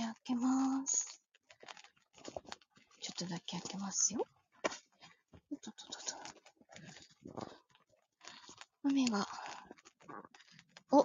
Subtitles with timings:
[0.00, 1.20] け開けます。
[3.00, 4.26] ちょっとだけ開けますよ。
[5.52, 6.02] おっとっとっ
[7.34, 7.50] と。
[8.84, 9.26] 雨が。
[10.92, 11.04] お、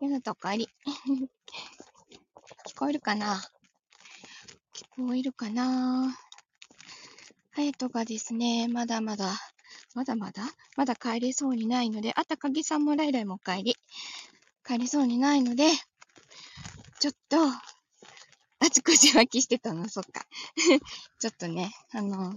[0.00, 0.68] ゆなとお帰り。
[2.68, 3.42] 聞こえるかな？
[4.72, 6.16] 聞こえるかな？
[7.50, 9.34] ハヤトがですね、まだまだ、
[9.94, 10.44] まだまだ？
[10.76, 13.76] まだ帰れそうにないので、あたかぎさんもライライもお帰り。
[14.64, 15.70] 帰れそうにないので、
[16.98, 17.36] ちょっと、
[18.66, 20.26] あちこち脇きしてたの、そっか。
[21.20, 22.34] ちょっとね、あの、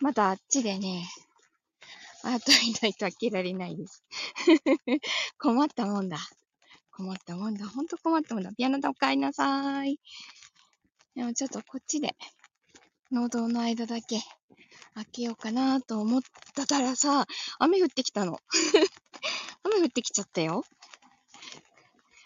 [0.00, 1.06] まだあっちでね、
[2.24, 4.02] あといないと開けられないです。
[5.38, 6.16] 困ったもんだ。
[6.90, 7.66] 困ったもんだ。
[7.68, 8.52] ほんと困ったもんだ。
[8.56, 9.98] ピアノだお帰りなさい。
[11.14, 12.16] でもちょっとこっちで、
[13.10, 14.18] 農道の間だけ
[14.94, 16.22] 開けようかなと思っ
[16.54, 17.26] たからさ、
[17.58, 18.38] 雨降ってきたの。
[19.62, 20.64] 雨降ってきちゃったよ。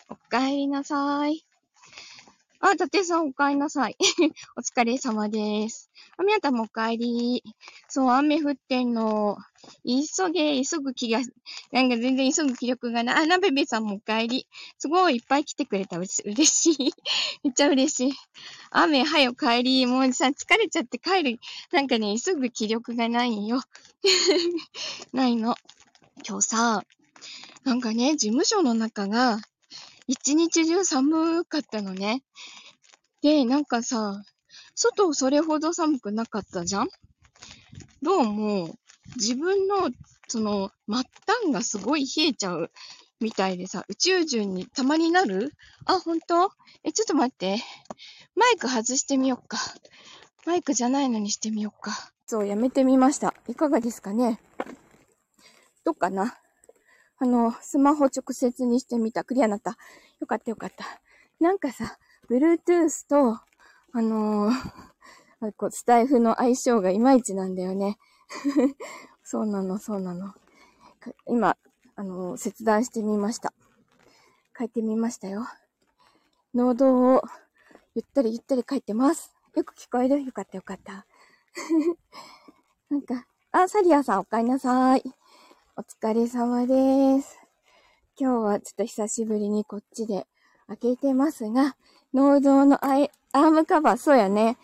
[0.09, 1.45] お帰りなさい。
[2.61, 3.97] あ、伊達さんお帰りなさい。
[4.57, 5.91] お疲れ様です。
[6.17, 7.43] あ、みやたもお帰り。
[7.89, 9.37] そう、雨降ってんの。
[9.85, 11.21] 急げ、急ぐ気が、
[11.73, 13.25] なんか全然急ぐ気力がない。
[13.25, 14.47] あ、なべべさんもお帰り。
[14.79, 15.99] すごいいっぱい来てくれた。
[15.99, 16.93] うし嬉しい。
[17.45, 18.13] めっちゃ嬉しい。
[18.71, 19.87] 雨、はよ帰り。
[19.87, 21.41] もうさ、疲れちゃって帰る。
[21.73, 23.61] なんかね、急ぐ気力がないよ。
[25.13, 25.57] ないの。
[26.27, 26.83] 今日さ、
[27.65, 29.41] なんかね、事務所の中が、
[30.09, 32.23] 一日中寒かったのね。
[33.23, 34.23] で、なんかさ、
[34.75, 36.89] 外それほど寒くなかったじゃん？
[38.03, 38.77] どうも、
[39.17, 39.91] 自分の、
[40.29, 42.71] その、末端がすごい冷えちゃう
[43.21, 45.53] みたいでさ、宇宙人にたまになる？
[45.87, 46.53] あ、ほんと
[46.85, 47.59] え、ちょっと待って。
[48.37, 49.59] マイク外してみよっか。
[50.47, 52.13] マイクじゃないのにしてみよっか。
[52.27, 53.35] そう、やめてみました。
[53.49, 54.39] いかがですかね？
[55.85, 56.39] どうかな？
[57.19, 59.25] あの、スマホ直接にしてみた。
[59.25, 59.77] クリアになった。
[60.21, 60.85] よかったよかった。
[61.41, 63.41] なんかさ、Bluetooth と、
[63.93, 64.53] あのー
[65.57, 67.99] こうスタイフの相性がいまいちなんだよね。
[69.23, 70.35] そうなの、そうなの。
[71.27, 71.57] 今、
[71.95, 73.53] あのー切断してみました。
[74.59, 75.47] 書いてみましたよ。
[76.55, 77.23] 農道を
[77.95, 79.35] ゆったりゆったり書いてます。
[79.55, 80.25] よく聞こえる？
[80.25, 81.07] よかったよかった。
[82.91, 85.03] なんか、あ、サリアさんお帰りなさい。
[86.03, 87.39] お疲れ様です。
[88.21, 90.27] 今日はちょっと久しぶりにこっちで
[90.67, 91.75] 開けてますが、
[92.13, 94.59] 農道のアイアームカバー、そうやね。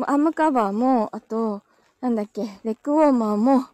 [0.00, 1.62] アームカバーも、あと、
[2.00, 3.64] なんだっけ、レッグウォーマーも、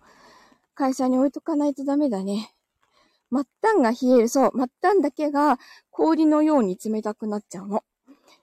[0.75, 2.53] 会社に置いとかないとダメだね。
[3.33, 5.59] 末端が冷える、そう、末端だけが
[5.91, 7.85] 氷のように冷たくなっちゃうの。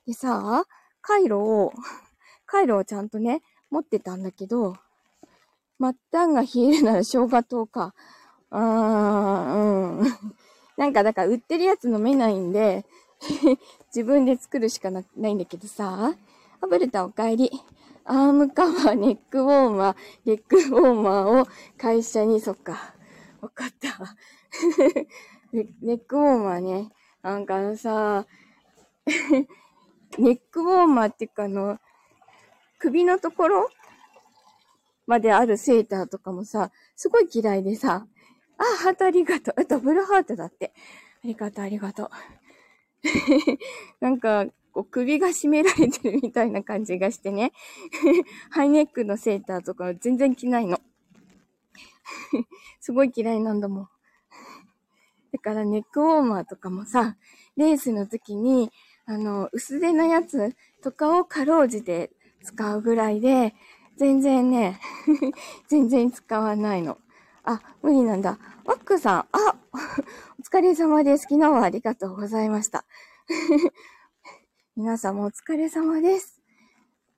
[0.08, 0.66] でさ、
[1.02, 1.72] カイロを、
[2.48, 4.76] カイロをちゃんとね、持ってたんだけど、
[5.80, 7.94] 末端が冷えるなら生姜糖か。
[8.56, 10.18] うー、
[10.78, 12.86] なんか、だから売ってるやつ飲めないんで、
[13.94, 16.16] 自分で作るしかなないんだけどさ、
[16.62, 17.52] あぶれたお帰り。
[18.08, 19.96] アームカバー、ネックウォーマー、
[20.26, 22.94] レッグウォーマーを会社に、そっか。
[23.42, 24.16] わかった。
[25.52, 26.92] ネ ネックウォーマーね。
[27.24, 28.28] なんかあのさ、
[30.18, 31.80] ネックウォーマーっていうかあの、
[32.78, 33.70] 首のところ
[35.08, 38.06] まであるセーターとかもさ、すごい嫌いでさ、
[38.58, 39.56] あ、ハートありがとう。
[39.58, 40.74] あダブルハートだって。
[41.24, 42.10] ありがとう、ありがとう。
[44.00, 47.54] なんか、こう首が締められてるみたいな感じがしてね。
[48.52, 50.82] ハイネックのセーターとか全然着ないの。
[52.82, 53.90] すごい嫌いなんだもん。
[55.32, 57.18] だからネックウォーマーとかもさ、
[57.58, 58.72] レースの時に、
[59.06, 62.12] あの、薄手のやつとかをかろうじて
[62.44, 63.54] 使うぐらいで、
[63.98, 64.80] 全然ね、
[65.68, 66.98] 全然使わないの。
[67.48, 68.40] あ、無理なんだ。
[68.66, 69.56] ワックさん、あ、
[70.40, 71.24] お疲れ様です。
[71.30, 72.86] 昨日はありがとうございました。
[74.76, 76.42] 皆さんもお疲れ様です。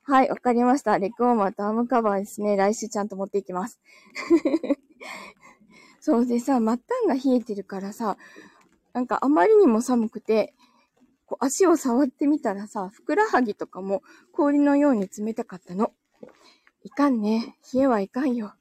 [0.03, 0.99] はい、わかりました。
[0.99, 2.57] レッグウォーマーとアームカバーですね。
[2.57, 3.79] 来週ちゃんと持っていきます。
[6.01, 8.17] そうでさ、末端が冷えてるからさ、
[8.91, 10.53] なんかあまりにも寒くて、
[11.25, 14.03] こう足を触ってみたらさ、ふくらはぎとかも
[14.33, 15.93] 氷のように冷たかったの。
[16.83, 17.57] いかんね。
[17.73, 18.53] 冷えはいかんよ。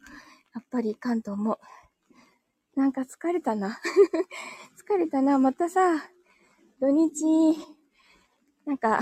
[0.56, 1.58] やっぱりいかんと思う。
[2.80, 3.78] なんか疲れたな。
[4.88, 5.38] 疲れたな。
[5.38, 6.02] またさ、
[6.80, 7.58] 土日、
[8.64, 9.00] なんか、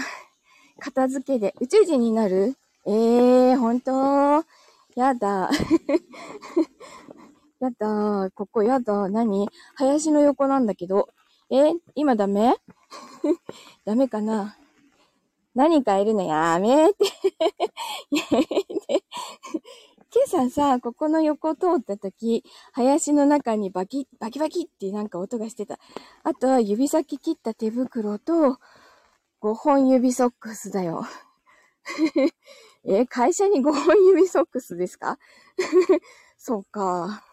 [0.81, 2.57] 片付けで宇宙人になる？
[2.87, 2.91] え
[3.51, 3.93] えー、ほんと
[4.97, 5.49] やだ。
[7.61, 8.31] やだ。
[8.35, 9.09] ここやだ。
[9.09, 9.49] 何？
[9.77, 11.09] 林の横なんだけど。
[11.51, 12.57] え今ダメ？
[13.87, 14.57] ダメかな？
[15.55, 16.23] 何かいるの？
[16.25, 17.05] やめて。
[18.11, 19.05] やめて。
[20.15, 25.81] 今朝さ、ここの横通った時、林の中にバキ、バキバキってなんか音がしてた。
[26.23, 28.61] あとは指先切った手袋と、
[29.43, 31.05] 5本指ソックスだよ。
[32.85, 35.19] え、会社に5本指ソックスですか？
[36.39, 37.25] そっか。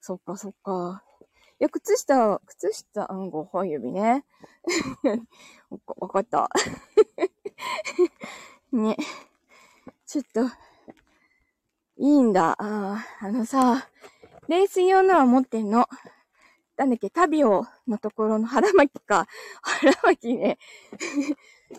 [0.00, 1.04] そっか、そっか。
[1.60, 4.24] いや、靴下、靴下、うん、5本指ね。
[5.98, 6.48] わかった。
[8.72, 8.96] ね。
[10.06, 10.48] ちょっと、
[11.98, 12.54] いいんだ。
[12.58, 13.88] ああのさ、
[14.48, 15.88] レース用のは持ってんの。
[16.76, 19.26] なんだっけ、タビオのところの腹巻きか。
[19.62, 20.58] 腹巻きね。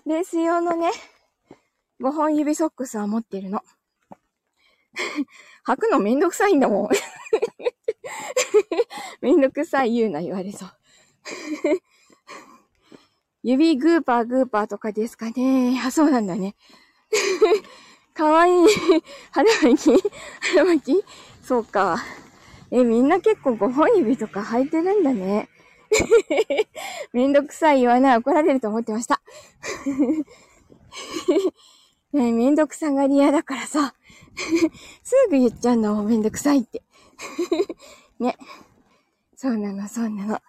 [0.05, 0.91] レース用のね、
[2.01, 3.63] 5本指ソックスは持ってるの。
[5.65, 6.89] 履くのめんどくさいんだもん。
[9.21, 10.71] めんどくさい言うな言われそう。
[13.41, 15.81] 指グーパーグーパーとかですかね。
[15.85, 16.57] あ、そうなんだね。
[18.19, 18.53] かわいい。
[19.31, 20.03] 腹巻き？
[20.53, 21.05] 腹巻き？
[21.41, 22.03] そうか。
[22.69, 25.47] え、みんな結構5本指とか履いてるんだね。
[27.13, 29.21] めんどくさい言わない怒られると思ってました。
[32.11, 33.95] ね、めんどくさがり屋だからさ。
[35.01, 36.83] すぐ言っちゃうのめんどくさいって。
[38.19, 38.35] ね。
[39.37, 40.41] そうなの、そうなの。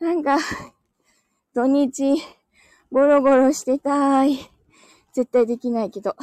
[0.00, 0.38] なんか、
[1.54, 2.20] 土日、
[2.90, 4.50] ゴロゴロしてたい。
[5.18, 6.14] 絶対できないけど。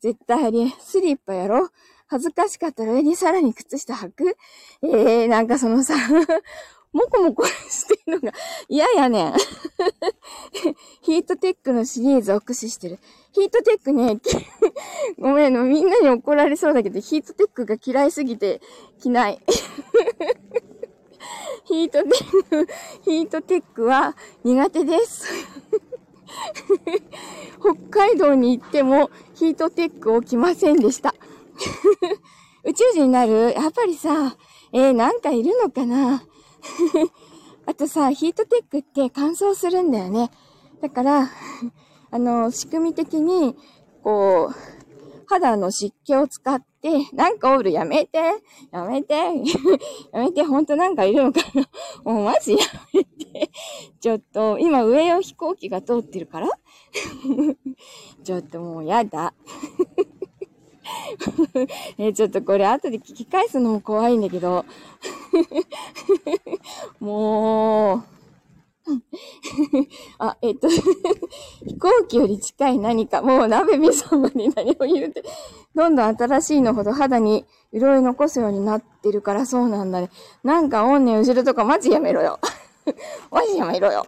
[0.00, 0.72] 絶対ありえ。
[0.78, 1.68] スリッパやろ？
[2.06, 4.36] 恥ずかしかったら上にさらに靴下履く？
[4.84, 5.94] ええー、なんかそのさ、
[6.92, 8.32] もこもこしてるのが
[8.68, 9.34] 嫌やねん。
[11.02, 13.00] ヒートテックのシリーズを駆使してる。
[13.32, 14.20] ヒートテックね、
[15.18, 18.60] ごめんの、みんなに怒られそうだけど、ヒートテックが嫌いすぎて
[19.00, 19.40] 着ない。
[21.64, 22.68] ヒートテック、
[23.02, 25.26] ヒートテックは苦手です。
[27.60, 31.14] 北海道に行ってもヒートテックを着ませんでした。
[32.64, 33.52] 宇宙人になる？
[33.52, 34.36] やっぱりさ、
[34.72, 36.22] えー、なんかいるのかな？
[37.66, 40.30] あとさ、ヒートテックって乾燥するんだよね。
[40.80, 41.30] だから、
[42.10, 43.56] あの、仕組み的に、
[44.02, 44.81] こう、
[45.26, 48.18] 肌の湿気を使って、なんかおる、やめて、
[48.70, 49.14] やめて、
[50.12, 51.68] やめて、ほんとなんかいるのかな
[52.12, 52.58] もうマジや
[52.92, 53.50] めて。
[54.00, 56.48] ちょっと、今上を飛行機が通ってるから
[58.24, 59.34] ちょっともうやだ。
[61.98, 64.64] え、ちょっとこれ後で聞き返すのも怖いんだけど。
[67.00, 68.02] もう、
[70.18, 70.68] あ、えっと
[71.66, 75.22] 飛行機より近い何か、もう鍋みそまで何を言うて、
[75.74, 80.10] どんどん新しいのほど肌に潤い残すようになってるからそうなんだね。
[80.42, 82.38] なんかおんねん後ろとかマジやめろよ。
[83.30, 84.04] マジやめろよ。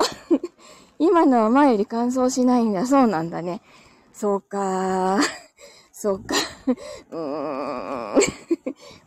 [0.99, 2.87] 今のは前より乾燥しないんだ。
[2.87, 3.63] そうなんだね。
[4.13, 5.21] そうかー。
[5.93, 6.35] そうか。
[7.11, 8.21] うーん。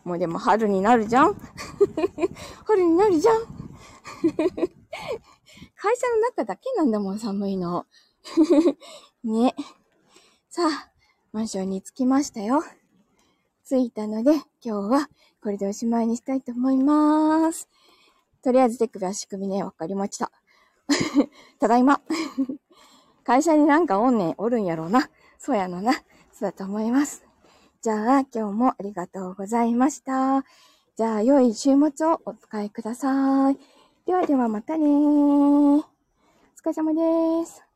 [0.04, 1.36] もうでも春になるじゃん
[2.64, 3.36] 春になるじゃん
[5.76, 7.86] 会社の中だけなんだもん、寒いの。
[9.24, 9.54] ね。
[10.48, 10.90] さあ、
[11.32, 12.62] マンションに着きましたよ。
[13.66, 15.08] 着いたので、今日は
[15.42, 17.68] これでおしまいにしたいと思います。
[18.42, 20.32] とりあえず手首は仕組みね、わかりました。
[21.60, 22.00] ただいま。
[23.24, 25.10] 会社になんかおんねんおるんやろうな。
[25.38, 25.92] そうやのな。
[25.92, 25.98] そ
[26.40, 27.24] うだと思います。
[27.82, 30.44] じゃあ、今日もありがとうございました。
[30.96, 33.58] じゃあ、良い週末をお使いください。
[34.06, 35.78] ではではまたねー。
[35.78, 35.84] お
[36.56, 37.62] 疲れ様です。